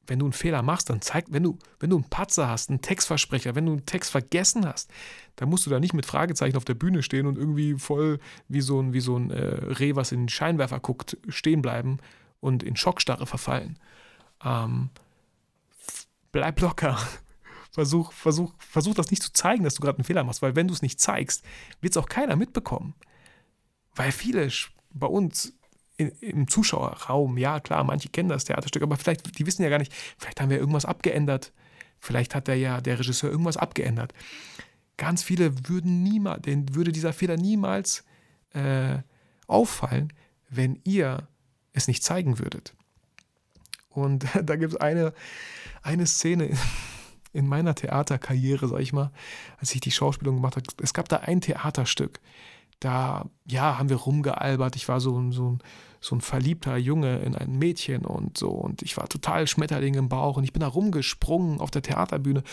[0.07, 2.81] Wenn du einen Fehler machst, dann zeig, wenn du, wenn du einen Patzer hast, einen
[2.81, 4.91] Textversprecher, wenn du einen Text vergessen hast,
[5.35, 8.61] dann musst du da nicht mit Fragezeichen auf der Bühne stehen und irgendwie voll wie
[8.61, 11.97] so ein, wie so ein äh, Reh, was in den Scheinwerfer guckt, stehen bleiben
[12.39, 13.79] und in Schockstarre verfallen.
[14.43, 14.89] Ähm,
[16.31, 16.97] bleib locker.
[17.73, 20.67] Versuch, versuch, versuch das nicht zu zeigen, dass du gerade einen Fehler machst, weil wenn
[20.67, 21.45] du es nicht zeigst,
[21.79, 22.95] wird es auch keiner mitbekommen.
[23.95, 24.50] Weil viele
[24.93, 25.53] bei uns
[26.10, 29.93] im Zuschauerraum, ja klar, manche kennen das Theaterstück, aber vielleicht, die wissen ja gar nicht,
[30.17, 31.51] vielleicht haben wir irgendwas abgeändert.
[32.00, 34.13] Vielleicht hat der ja, der Regisseur irgendwas abgeändert.
[34.97, 38.04] Ganz viele würden niemals, denen würde dieser Fehler niemals
[38.54, 38.97] äh,
[39.47, 40.12] auffallen,
[40.49, 41.28] wenn ihr
[41.73, 42.73] es nicht zeigen würdet.
[43.89, 45.13] Und da gibt es eine,
[45.84, 46.58] eine Szene
[47.34, 49.12] in meiner Theaterkarriere, sag ich mal,
[49.58, 50.65] als ich die Schauspielung gemacht habe.
[50.82, 52.19] Es gab da ein Theaterstück,
[52.82, 54.76] da ja, haben wir rumgealbert.
[54.76, 55.60] Ich war so, so,
[56.02, 58.50] so ein verliebter Junge in ein Mädchen und so.
[58.50, 62.44] Und ich war total Schmetterling im Bauch und ich bin da rumgesprungen auf der Theaterbühne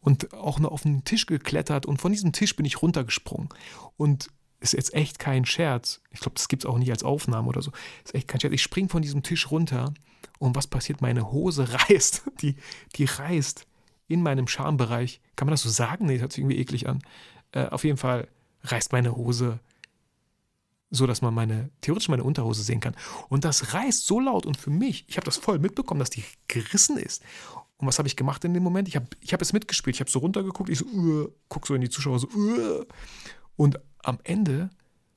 [0.00, 3.48] und auch noch auf den Tisch geklettert und von diesem Tisch bin ich runtergesprungen.
[3.96, 4.28] Und
[4.60, 6.00] ist jetzt echt kein Scherz.
[6.10, 7.70] Ich glaube, das gibt es auch nicht als Aufnahme oder so.
[8.04, 8.54] Ist echt kein Scherz.
[8.54, 9.92] Ich springe von diesem Tisch runter
[10.38, 11.02] und was passiert?
[11.02, 12.22] Meine Hose reißt.
[12.40, 12.56] Die,
[12.94, 13.66] die reißt
[14.06, 15.20] in meinem Schambereich.
[15.36, 16.06] Kann man das so sagen?
[16.06, 17.00] Nee, das hört sich irgendwie eklig an.
[17.52, 18.28] Äh, auf jeden Fall
[18.64, 19.60] reißt meine Hose
[20.90, 22.94] so, dass man meine, theoretisch meine Unterhose sehen kann.
[23.28, 26.24] Und das reißt so laut und für mich, ich habe das voll mitbekommen, dass die
[26.48, 27.22] gerissen ist.
[27.78, 28.88] Und was habe ich gemacht in dem Moment?
[28.88, 29.96] Ich habe ich hab es mitgespielt.
[29.96, 32.84] Ich habe so runtergeguckt, ich so, uh, guck so in die Zuschauer so, uh.
[33.56, 34.70] und am Ende,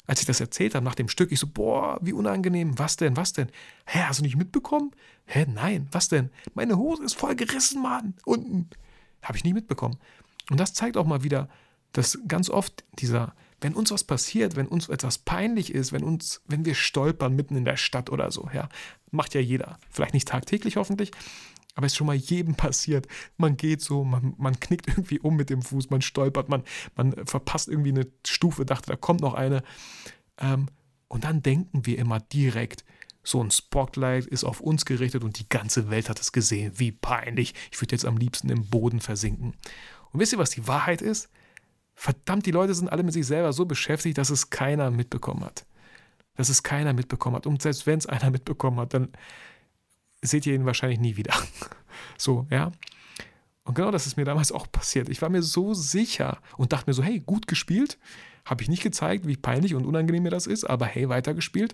[0.08, 3.16] als ich das erzählt habe nach dem Stück, ich so, boah, wie unangenehm, was denn,
[3.16, 3.50] was denn?
[3.86, 4.92] Hä, hast du nicht mitbekommen?
[5.26, 6.32] Hä, nein, was denn?
[6.56, 8.70] Meine Hose ist voll gerissen, Mann, unten.
[9.22, 9.98] Habe ich nie mitbekommen.
[10.50, 11.50] Und das zeigt auch mal wieder,
[11.98, 16.42] dass ganz oft dieser, wenn uns was passiert, wenn uns etwas peinlich ist, wenn uns,
[16.46, 18.70] wenn wir stolpern mitten in der Stadt oder so, ja,
[19.10, 19.80] macht ja jeder.
[19.90, 21.10] Vielleicht nicht tagtäglich hoffentlich,
[21.74, 23.08] aber es ist schon mal jedem passiert.
[23.38, 26.64] Man geht so, man, man knickt irgendwie um mit dem Fuß, man stolpert, man,
[26.96, 29.64] man verpasst irgendwie eine Stufe, dachte, da kommt noch eine.
[30.38, 30.68] Ähm,
[31.08, 32.86] und dann denken wir immer direkt,
[33.24, 36.74] so ein Spotlight ist auf uns gerichtet und die ganze Welt hat es gesehen.
[36.76, 37.56] Wie peinlich.
[37.72, 39.56] Ich würde jetzt am liebsten im Boden versinken.
[40.12, 41.30] Und wisst ihr, was die Wahrheit ist?
[42.00, 45.66] Verdammt, die Leute sind alle mit sich selber so beschäftigt, dass es keiner mitbekommen hat.
[46.36, 47.48] Dass es keiner mitbekommen hat.
[47.48, 49.10] Und selbst wenn es einer mitbekommen hat, dann
[50.22, 51.34] seht ihr ihn wahrscheinlich nie wieder.
[52.18, 52.72] so, ja.
[53.64, 55.10] Und genau das ist mir damals auch passiert.
[55.10, 57.98] Ich war mir so sicher und dachte mir so, hey, gut gespielt.
[58.46, 61.74] Habe ich nicht gezeigt, wie peinlich und unangenehm mir das ist, aber hey, weitergespielt.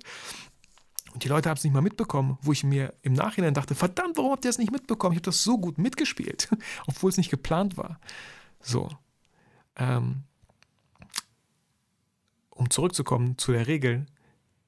[1.13, 4.15] Und die Leute haben es nicht mal mitbekommen, wo ich mir im Nachhinein dachte, verdammt,
[4.15, 5.11] warum habt ihr das nicht mitbekommen?
[5.11, 6.47] Ich habe das so gut mitgespielt,
[6.87, 7.99] obwohl es nicht geplant war.
[8.61, 8.89] So,
[9.75, 10.23] ähm,
[12.49, 14.05] um zurückzukommen zu der Regel,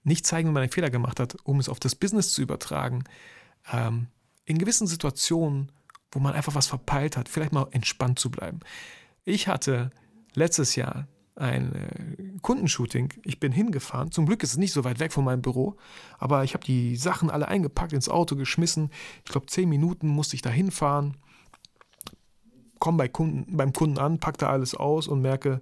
[0.03, 3.03] nicht zeigen, wenn man einen Fehler gemacht hat, um es auf das Business zu übertragen.
[3.71, 4.07] Ähm,
[4.45, 5.71] in gewissen Situationen,
[6.11, 8.59] wo man einfach was verpeilt hat, vielleicht mal entspannt zu bleiben.
[9.23, 9.89] Ich hatte
[10.35, 13.13] letztes Jahr ein äh, Kundenshooting.
[13.23, 14.11] Ich bin hingefahren.
[14.11, 15.75] Zum Glück ist es nicht so weit weg von meinem Büro,
[16.17, 18.89] aber ich habe die Sachen alle eingepackt, ins Auto geschmissen.
[19.25, 21.17] Ich glaube, zehn Minuten musste ich da hinfahren.
[22.85, 25.59] Komme bei Kunden, beim Kunden an, packe da alles aus und merke,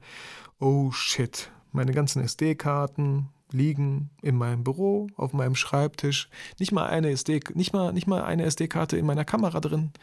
[0.60, 6.28] oh shit, meine ganzen SD-Karten liegen in meinem Büro, auf meinem Schreibtisch.
[6.60, 9.94] Nicht mal eine SD, nicht mal, nicht mal eine SD-Karte in meiner Kamera drin.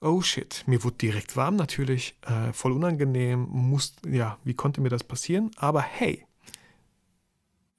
[0.00, 4.88] Oh shit, mir wurde direkt warm natürlich, äh, voll unangenehm, muss, ja, wie konnte mir
[4.88, 5.52] das passieren?
[5.54, 6.26] Aber hey,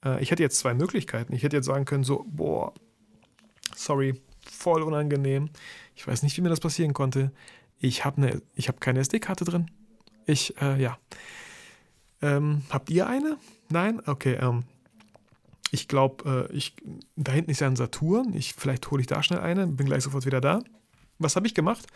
[0.02, 1.34] äh, ich hätte jetzt zwei Möglichkeiten.
[1.34, 2.72] Ich hätte jetzt sagen können, so, boah,
[3.76, 4.18] sorry,
[4.50, 5.50] voll unangenehm.
[5.94, 7.32] Ich weiß nicht, wie mir das passieren konnte.
[7.84, 9.70] Ich habe ne, hab keine SD-Karte drin.
[10.24, 10.96] Ich, äh, ja.
[12.22, 13.36] Ähm, habt ihr eine?
[13.68, 14.00] Nein?
[14.06, 14.64] Okay, ähm,
[15.70, 16.60] ich glaube, äh,
[17.16, 18.32] da hinten ist ja ein Saturn.
[18.32, 20.60] Ich, vielleicht hole ich da schnell eine, bin gleich sofort wieder da.
[21.18, 21.86] Was habe ich gemacht?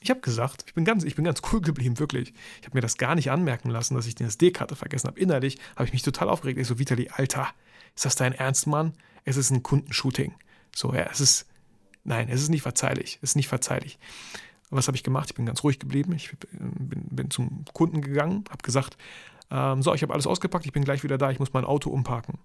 [0.00, 2.32] Ich habe gesagt, ich bin, ganz, ich bin ganz cool geblieben, wirklich.
[2.60, 5.18] Ich habe mir das gar nicht anmerken lassen, dass ich die SD-Karte vergessen habe.
[5.18, 6.60] Innerlich habe ich mich total aufgeregt.
[6.60, 7.48] Ich so, Vitali, Alter,
[7.96, 8.92] ist das dein Ernst, Mann?
[9.24, 10.34] Es ist ein Kundenshooting.
[10.72, 11.46] So, ja, es ist,
[12.04, 13.18] nein, es ist nicht verzeihlich.
[13.22, 13.98] Es ist nicht verzeihlich.
[14.70, 15.30] Was habe ich gemacht?
[15.30, 16.12] Ich bin ganz ruhig geblieben.
[16.12, 18.96] Ich bin, bin zum Kunden gegangen, habe gesagt,
[19.50, 21.90] ähm, so, ich habe alles ausgepackt, ich bin gleich wieder da, ich muss mein Auto
[21.90, 22.38] umparken.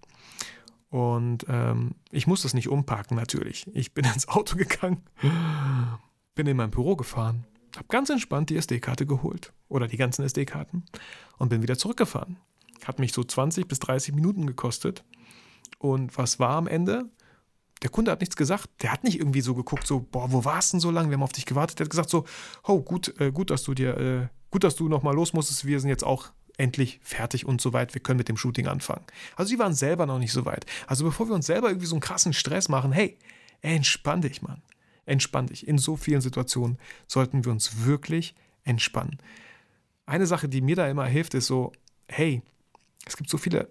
[0.90, 3.66] Und ähm, ich muss das nicht umparken, natürlich.
[3.74, 5.02] Ich bin ins Auto gegangen,
[6.36, 10.86] bin in mein Büro gefahren, habe ganz entspannt die SD-Karte geholt oder die ganzen SD-Karten
[11.38, 12.38] und bin wieder zurückgefahren.
[12.86, 15.04] Hat mich so 20 bis 30 Minuten gekostet.
[15.78, 17.10] Und was war am Ende?
[17.82, 18.70] Der Kunde hat nichts gesagt.
[18.82, 21.10] Der hat nicht irgendwie so geguckt, so, boah, wo warst denn so lange?
[21.10, 21.80] Wir haben auf dich gewartet.
[21.80, 22.26] Der hat gesagt so,
[22.64, 25.66] oh, gut, äh, gut, dass du dir, äh, gut, dass du nochmal los musstest.
[25.66, 29.04] Wir sind jetzt auch endlich fertig und so weit, wir können mit dem Shooting anfangen.
[29.36, 30.66] Also sie waren selber noch nicht so weit.
[30.88, 33.18] Also bevor wir uns selber irgendwie so einen krassen Stress machen, hey,
[33.62, 34.62] entspann dich, Mann.
[35.06, 35.68] Entspann dich.
[35.68, 39.18] In so vielen Situationen sollten wir uns wirklich entspannen.
[40.06, 41.72] Eine Sache, die mir da immer hilft, ist so,
[42.08, 42.44] hey,
[43.06, 43.70] es gibt so viele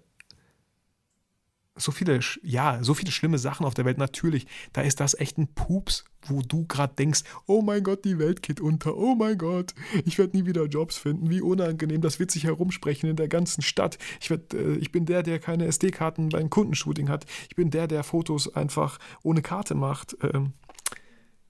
[1.76, 3.98] so viele, ja, so viele schlimme Sachen auf der Welt.
[3.98, 8.18] Natürlich, da ist das echt ein Pups, wo du gerade denkst, oh mein Gott, die
[8.18, 12.18] Welt geht unter, oh mein Gott, ich werde nie wieder Jobs finden, wie unangenehm, das
[12.18, 13.98] wird sich herumsprechen in der ganzen Stadt.
[14.20, 17.24] Ich, werd, äh, ich bin der, der keine SD-Karten beim Kundenshooting hat.
[17.48, 20.16] Ich bin der, der Fotos einfach ohne Karte macht.
[20.22, 20.52] Ähm,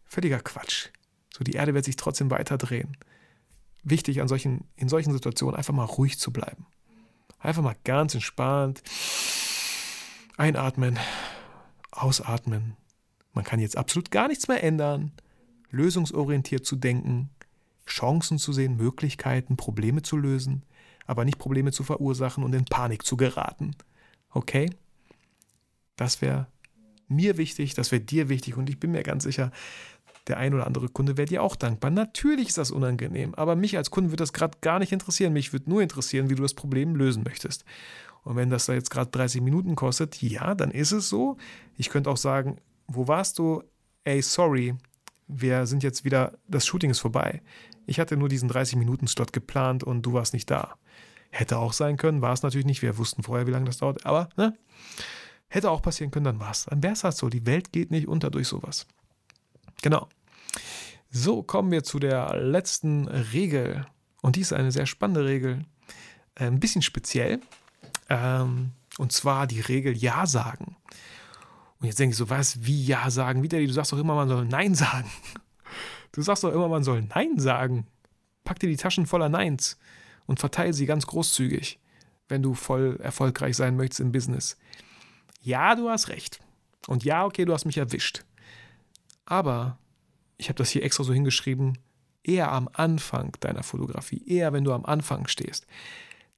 [0.04, 0.88] völliger Quatsch.
[1.36, 2.96] So, die Erde wird sich trotzdem weiter drehen.
[3.82, 6.66] Wichtig an solchen, in solchen Situationen einfach mal ruhig zu bleiben.
[7.38, 8.82] Einfach mal ganz entspannt
[10.40, 10.98] Einatmen,
[11.90, 12.74] ausatmen.
[13.34, 15.12] Man kann jetzt absolut gar nichts mehr ändern.
[15.70, 17.28] Lösungsorientiert zu denken,
[17.86, 20.64] Chancen zu sehen, Möglichkeiten, Probleme zu lösen,
[21.06, 23.76] aber nicht Probleme zu verursachen und in Panik zu geraten.
[24.30, 24.70] Okay?
[25.96, 26.46] Das wäre
[27.06, 29.52] mir wichtig, das wäre dir wichtig und ich bin mir ganz sicher,
[30.30, 31.90] der ein oder andere Kunde wäre dir auch dankbar.
[31.90, 35.32] Natürlich ist das unangenehm, aber mich als Kunde würde das gerade gar nicht interessieren.
[35.32, 37.64] Mich würde nur interessieren, wie du das Problem lösen möchtest.
[38.22, 41.36] Und wenn das da jetzt gerade 30 Minuten kostet, ja, dann ist es so.
[41.76, 43.62] Ich könnte auch sagen, wo warst du?
[44.04, 44.74] Ey, sorry,
[45.26, 47.42] wir sind jetzt wieder, das Shooting ist vorbei.
[47.86, 50.76] Ich hatte nur diesen 30-Minuten-Slot geplant und du warst nicht da.
[51.30, 52.82] Hätte auch sein können, war es natürlich nicht.
[52.82, 54.56] Wir wussten vorher, wie lange das dauert, aber ne?
[55.48, 56.66] Hätte auch passieren können, dann war es.
[56.66, 57.28] Dann wäre es halt so.
[57.28, 58.86] Die Welt geht nicht unter durch sowas.
[59.82, 60.08] Genau.
[61.10, 63.84] So, kommen wir zu der letzten Regel.
[64.22, 65.64] Und die ist eine sehr spannende Regel.
[66.36, 67.40] Äh, ein bisschen speziell.
[68.08, 70.76] Ähm, und zwar die Regel Ja sagen.
[71.80, 73.42] Und jetzt denke ich so, was, wie Ja sagen?
[73.42, 75.10] Wieder, du sagst doch immer, man soll Nein sagen.
[76.12, 77.86] Du sagst doch immer, man soll Nein sagen.
[78.44, 79.78] Pack dir die Taschen voller Neins
[80.26, 81.80] und verteile sie ganz großzügig,
[82.28, 84.56] wenn du voll erfolgreich sein möchtest im Business.
[85.42, 86.38] Ja, du hast recht.
[86.86, 88.24] Und ja, okay, du hast mich erwischt.
[89.24, 89.78] Aber
[90.40, 91.78] ich habe das hier extra so hingeschrieben,
[92.24, 95.66] eher am Anfang deiner Fotografie, eher wenn du am Anfang stehst.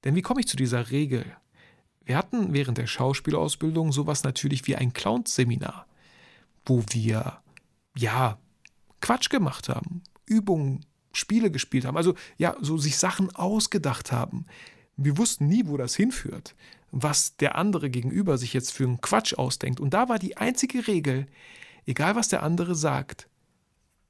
[0.04, 1.24] Denn wie komme ich zu dieser Regel?
[2.04, 5.86] Wir hatten während der Schauspielausbildung sowas natürlich wie ein Clowns-Seminar,
[6.66, 7.38] wo wir,
[7.96, 8.38] ja,
[9.00, 14.46] Quatsch gemacht haben, Übungen, Spiele gespielt haben, also ja, so sich Sachen ausgedacht haben.
[14.96, 16.56] Wir wussten nie, wo das hinführt,
[16.90, 19.78] was der andere gegenüber sich jetzt für einen Quatsch ausdenkt.
[19.78, 21.26] Und da war die einzige Regel,
[21.86, 23.28] egal was der andere sagt,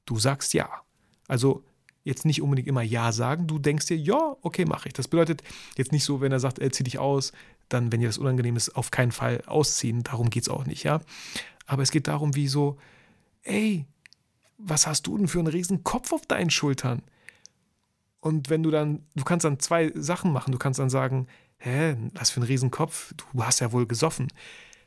[0.05, 0.69] du sagst ja.
[1.27, 1.63] Also
[2.03, 4.93] jetzt nicht unbedingt immer Ja sagen, du denkst dir, ja, okay, mache ich.
[4.93, 5.41] Das bedeutet
[5.77, 7.31] jetzt nicht so, wenn er sagt, er zieh dich aus,
[7.69, 10.03] dann, wenn dir das unangenehm ist, auf keinen Fall ausziehen.
[10.03, 10.99] Darum geht es auch nicht, ja.
[11.65, 12.77] Aber es geht darum, wie so,
[13.43, 13.85] ey,
[14.57, 17.01] was hast du denn für einen riesen Kopf auf deinen Schultern?
[18.19, 20.51] Und wenn du dann, du kannst dann zwei Sachen machen.
[20.51, 24.27] Du kannst dann sagen, hä, was für ein Riesenkopf, du hast ja wohl gesoffen.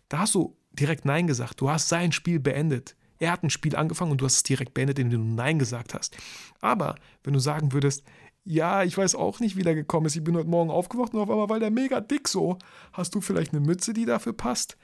[0.09, 1.61] Da hast du direkt Nein gesagt.
[1.61, 2.96] Du hast sein Spiel beendet.
[3.18, 5.94] Er hat ein Spiel angefangen und du hast es direkt beendet, indem du Nein gesagt
[5.94, 6.16] hast.
[6.61, 8.05] Aber wenn du sagen würdest,
[8.44, 10.14] ja, ich weiß auch nicht, wie der gekommen ist.
[10.14, 12.59] Ich bin heute Morgen aufgewacht und auf einmal war der mega dick so.
[12.92, 14.76] Hast du vielleicht eine Mütze, die dafür passt?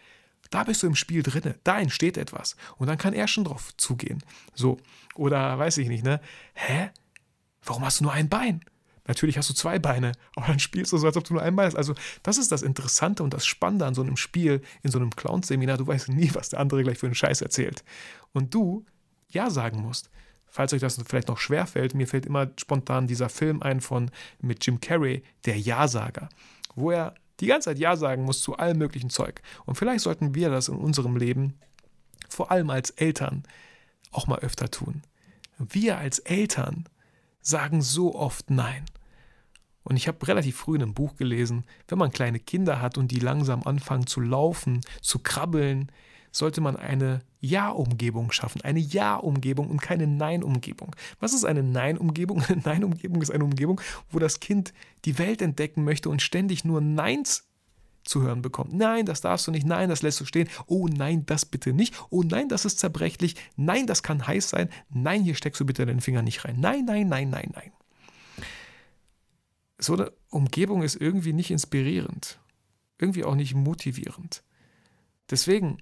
[0.50, 1.54] Da bist du im Spiel drinne.
[1.62, 2.56] Da entsteht etwas.
[2.76, 4.22] Und dann kann er schon drauf zugehen.
[4.54, 4.78] So.
[5.14, 6.20] Oder weiß ich nicht, ne?
[6.54, 6.90] Hä?
[7.64, 8.64] Warum hast du nur ein Bein?
[9.06, 11.56] Natürlich hast du zwei Beine, aber dann spielst du so, als ob du nur ein
[11.56, 11.76] Bein hast.
[11.76, 15.10] Also, das ist das Interessante und das Spannende an so einem Spiel, in so einem
[15.10, 15.78] Clowns-Seminar.
[15.78, 17.84] Du weißt nie, was der andere gleich für einen Scheiß erzählt.
[18.32, 18.84] Und du
[19.28, 20.10] Ja sagen musst.
[20.46, 24.10] Falls euch das vielleicht noch schwer fällt, mir fällt immer spontan dieser Film ein von
[24.38, 26.28] mit Jim Carrey, der Ja-Sager,
[26.74, 29.40] wo er die ganze Zeit Ja sagen muss zu allem möglichen Zeug.
[29.64, 31.54] Und vielleicht sollten wir das in unserem Leben,
[32.28, 33.44] vor allem als Eltern,
[34.10, 35.02] auch mal öfter tun.
[35.58, 36.84] Wir als Eltern
[37.42, 38.85] sagen so oft Nein.
[39.85, 43.11] Und ich habe relativ früh in einem Buch gelesen, wenn man kleine Kinder hat und
[43.11, 45.90] die langsam anfangen zu laufen, zu krabbeln,
[46.31, 48.62] sollte man eine Ja-Umgebung schaffen.
[48.62, 50.96] Eine Ja-Umgebung und keine Nein-Umgebung.
[51.20, 52.42] Was ist eine Nein-Umgebung?
[52.48, 54.72] Eine Nein-Umgebung ist eine Umgebung, wo das Kind
[55.05, 57.44] die Welt entdecken möchte und ständig nur Neins
[58.04, 58.72] zu hören bekommt.
[58.72, 59.66] Nein, das darfst du nicht.
[59.66, 60.48] Nein, das lässt du stehen.
[60.66, 61.94] Oh nein, das bitte nicht.
[62.10, 63.36] Oh nein, das ist zerbrechlich.
[63.56, 64.68] Nein, das kann heiß sein.
[64.90, 66.56] Nein, hier steckst du bitte den Finger nicht rein.
[66.58, 67.72] Nein, nein, nein, nein, nein.
[69.78, 72.40] So eine Umgebung ist irgendwie nicht inspirierend.
[72.98, 74.42] Irgendwie auch nicht motivierend.
[75.30, 75.78] Deswegen,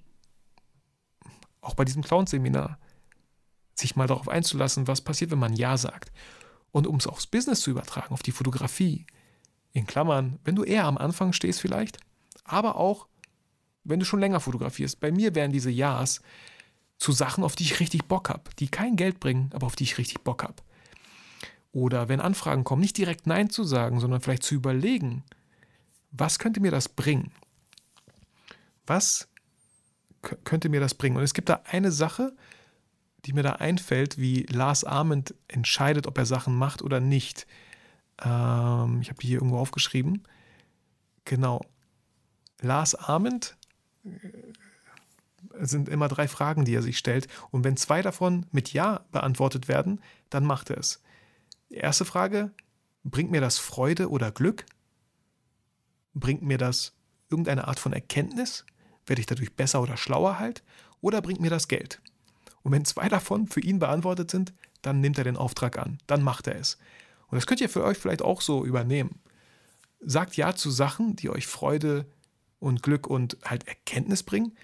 [1.61, 2.79] auch bei diesem Clown-Seminar,
[3.75, 6.11] sich mal darauf einzulassen, was passiert, wenn man Ja sagt.
[6.71, 9.05] Und um es aufs Business zu übertragen, auf die Fotografie,
[9.73, 11.97] in Klammern, wenn du eher am Anfang stehst vielleicht,
[12.43, 13.07] aber auch,
[13.83, 14.99] wenn du schon länger fotografierst.
[14.99, 16.21] Bei mir wären diese Ja's
[16.97, 19.83] zu Sachen, auf die ich richtig Bock habe, die kein Geld bringen, aber auf die
[19.83, 20.55] ich richtig Bock habe.
[21.71, 25.23] Oder wenn Anfragen kommen, nicht direkt Nein zu sagen, sondern vielleicht zu überlegen,
[26.11, 27.31] was könnte mir das bringen?
[28.85, 29.29] Was
[30.43, 31.17] könnte mir das bringen?
[31.17, 32.35] Und es gibt da eine Sache,
[33.25, 37.47] die mir da einfällt, wie Lars Arment entscheidet, ob er Sachen macht oder nicht.
[38.21, 40.23] Ähm, ich habe die hier irgendwo aufgeschrieben.
[41.25, 41.61] Genau.
[42.61, 43.57] Lars Arment
[45.59, 47.27] sind immer drei Fragen, die er sich stellt.
[47.51, 51.01] Und wenn zwei davon mit Ja beantwortet werden, dann macht er es.
[51.69, 52.51] Erste Frage,
[53.03, 54.65] bringt mir das Freude oder Glück?
[56.13, 56.93] Bringt mir das
[57.29, 58.65] irgendeine Art von Erkenntnis?
[59.05, 60.63] Werde ich dadurch besser oder schlauer halt?
[61.01, 62.01] Oder bringt mir das Geld?
[62.63, 66.23] Und wenn zwei davon für ihn beantwortet sind, dann nimmt er den Auftrag an, dann
[66.23, 66.77] macht er es.
[67.27, 69.19] Und das könnt ihr für euch vielleicht auch so übernehmen.
[70.01, 72.05] Sagt Ja zu Sachen, die euch Freude
[72.61, 74.55] und Glück und halt Erkenntnis bringen.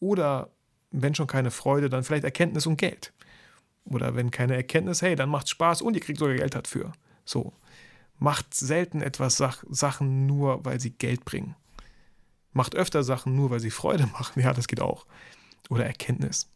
[0.00, 0.50] Oder
[0.90, 3.12] wenn schon keine Freude, dann vielleicht Erkenntnis und Geld.
[3.84, 6.92] Oder wenn keine Erkenntnis, hey, dann macht Spaß und ihr kriegt sogar Geld dafür.
[7.24, 7.52] So.
[8.18, 11.56] Macht selten etwas Sach Sachen nur, weil sie Geld bringen.
[12.52, 14.40] Macht öfter Sachen nur, weil sie Freude machen.
[14.40, 15.06] Ja, das geht auch.
[15.68, 16.48] Oder Erkenntnis.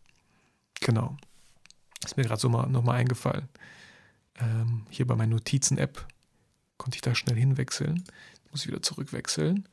[0.80, 1.16] Genau.
[2.04, 3.48] Ist mir gerade so mal nochmal eingefallen.
[4.38, 6.06] Ähm, hier bei meiner Notizen-App
[6.76, 8.04] konnte ich da schnell hinwechseln.
[8.52, 9.68] Muss ich wieder zurückwechseln.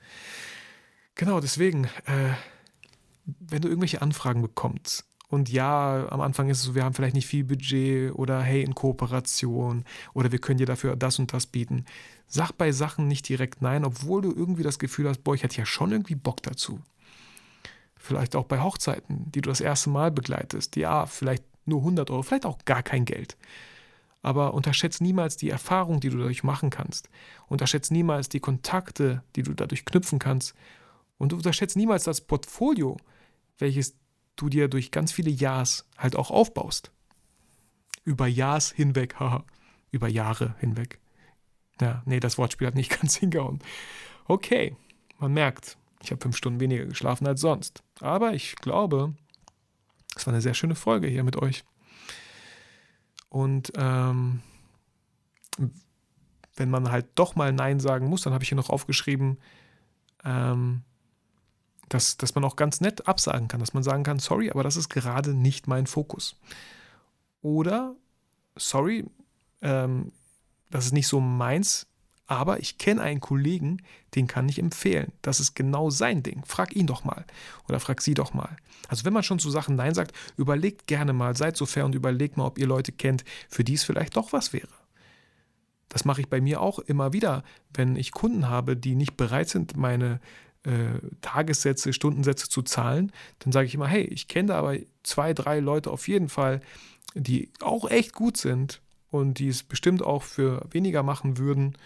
[1.15, 2.33] Genau, deswegen, äh,
[3.25, 7.15] wenn du irgendwelche Anfragen bekommst, und ja, am Anfang ist es so, wir haben vielleicht
[7.15, 11.47] nicht viel Budget oder hey, in Kooperation oder wir können dir dafür das und das
[11.47, 11.85] bieten.
[12.27, 15.57] Sag bei Sachen nicht direkt nein, obwohl du irgendwie das Gefühl hast, boah, ich hätte
[15.57, 16.81] ja schon irgendwie Bock dazu.
[17.97, 20.75] Vielleicht auch bei Hochzeiten, die du das erste Mal begleitest.
[20.75, 23.35] Ja, vielleicht nur 100 Euro, vielleicht auch gar kein Geld.
[24.21, 27.09] Aber unterschätzt niemals die Erfahrung, die du dadurch machen kannst.
[27.47, 30.53] Unterschätzt niemals die Kontakte, die du dadurch knüpfen kannst.
[31.23, 32.97] Und unterschätzt niemals das Portfolio,
[33.57, 33.95] welches
[34.35, 36.91] du dir durch ganz viele Jahres halt auch aufbaust.
[38.03, 39.45] Über Jahres hinweg, haha,
[39.89, 40.99] über Jahre hinweg.
[41.79, 43.59] Ja, nee, das Wortspiel hat nicht ganz hingehauen.
[44.25, 44.75] Okay,
[45.17, 47.83] man merkt, ich habe fünf Stunden weniger geschlafen als sonst.
[48.01, 49.13] Aber ich glaube,
[50.17, 51.63] es war eine sehr schöne Folge hier mit euch.
[53.29, 54.41] Und ähm,
[56.57, 59.37] wenn man halt doch mal Nein sagen muss, dann habe ich hier noch aufgeschrieben,
[60.25, 60.83] ähm,
[61.93, 64.77] dass, dass man auch ganz nett absagen kann, dass man sagen kann, sorry, aber das
[64.77, 66.35] ist gerade nicht mein Fokus.
[67.41, 67.95] Oder,
[68.55, 69.05] sorry,
[69.61, 70.11] ähm,
[70.71, 71.85] das ist nicht so meins,
[72.25, 73.83] aber ich kenne einen Kollegen,
[74.15, 75.11] den kann ich empfehlen.
[75.21, 76.43] Das ist genau sein Ding.
[76.45, 77.25] Frag ihn doch mal
[77.67, 78.55] oder frag sie doch mal.
[78.87, 81.93] Also wenn man schon zu Sachen Nein sagt, überlegt gerne mal, seid so fair und
[81.93, 84.69] überlegt mal, ob ihr Leute kennt, für die es vielleicht doch was wäre.
[85.89, 89.49] Das mache ich bei mir auch immer wieder, wenn ich Kunden habe, die nicht bereit
[89.49, 90.19] sind, meine
[90.63, 93.11] äh, Tagessätze, Stundensätze zu zahlen.
[93.39, 96.61] Dann sage ich immer, hey, ich kenne da aber zwei, drei Leute auf jeden Fall,
[97.15, 101.77] die auch echt gut sind und die es bestimmt auch für weniger machen würden.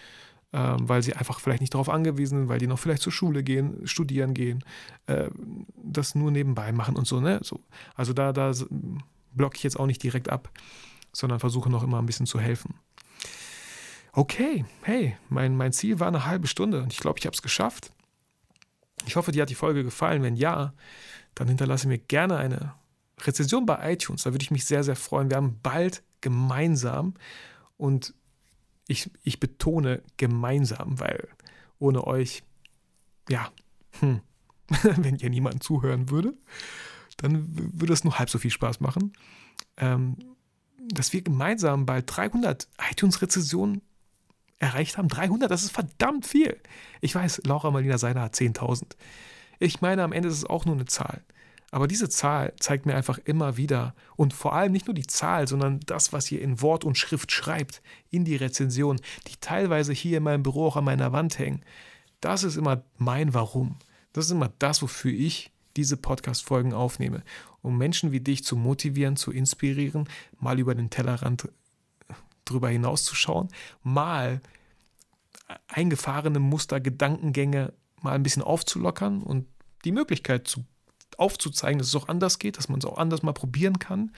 [0.54, 3.44] ähm, weil sie einfach vielleicht nicht darauf angewiesen sind, weil die noch vielleicht zur Schule
[3.44, 4.64] gehen, studieren gehen,
[5.08, 5.30] äh,
[5.76, 7.20] das nur nebenbei machen und so.
[7.20, 7.40] Ne?
[7.44, 7.60] so
[7.96, 8.54] also da, da
[9.34, 10.50] blocke ich jetzt auch nicht direkt ab,
[11.12, 12.76] sondern versuche noch immer ein bisschen zu helfen.
[14.14, 17.42] Okay, hey, mein, mein Ziel war eine halbe Stunde und ich glaube, ich habe es
[17.42, 17.92] geschafft.
[19.06, 20.24] Ich hoffe, dir hat die Folge gefallen.
[20.24, 20.74] Wenn ja,
[21.36, 22.74] dann hinterlasse mir gerne eine
[23.22, 24.24] Rezension bei iTunes.
[24.24, 25.30] Da würde ich mich sehr, sehr freuen.
[25.30, 27.14] Wir haben bald gemeinsam
[27.78, 28.14] und
[28.88, 31.28] ich, ich betone gemeinsam, weil
[31.80, 32.44] ohne euch,
[33.30, 33.52] ja,
[34.00, 34.22] hm,
[34.84, 36.34] wenn ihr niemanden zuhören würde,
[37.18, 37.48] dann
[37.80, 39.14] würde es nur halb so viel Spaß machen.
[39.78, 40.18] Ähm,
[40.90, 43.82] dass wir gemeinsam bald 300 iTunes-Rezensionen
[44.60, 45.08] erreicht haben.
[45.08, 46.60] 300, das ist verdammt viel.
[47.02, 48.84] Ich weiß, Laura Marlina Seiler hat 10.000.
[49.60, 51.24] Ich meine, am Ende ist es auch nur eine Zahl.
[51.72, 55.48] Aber diese Zahl zeigt mir einfach immer wieder und vor allem nicht nur die Zahl,
[55.48, 60.18] sondern das, was ihr in Wort und Schrift schreibt, in die Rezension, die teilweise hier
[60.20, 61.64] in meinem Büro auch an meiner Wand hängen.
[62.22, 63.78] Das ist immer mein Warum.
[64.14, 67.22] Das ist immer das, wofür ich diese Podcast-Folgen aufnehme,
[67.62, 70.08] um Menschen wie dich zu motivieren, zu inspirieren,
[70.40, 71.50] mal über den Tellerrand
[72.50, 73.50] drüber hinauszuschauen,
[73.84, 74.42] mal
[75.68, 79.48] eingefahrene Muster, Gedankengänge mal ein bisschen aufzulockern und
[79.86, 80.66] die Möglichkeit zu,
[81.18, 84.12] aufzuzeigen, dass es auch anders geht, dass man es auch anders mal probieren kann.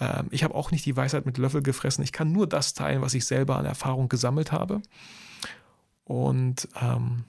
[0.00, 2.02] Ähm, ich habe auch nicht die Weisheit mit Löffel gefressen.
[2.02, 4.82] Ich kann nur das teilen, was ich selber an Erfahrung gesammelt habe.
[6.04, 7.24] Und ähm,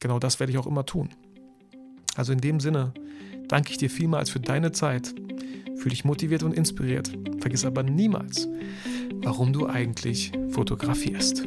[0.00, 1.10] genau das werde ich auch immer tun.
[2.16, 2.92] Also in dem Sinne
[3.46, 5.14] danke ich dir vielmals für deine Zeit.
[5.76, 7.12] Fühl dich motiviert und inspiriert.
[7.40, 8.48] Vergiss aber niemals,
[9.22, 11.46] warum du eigentlich fotografierst.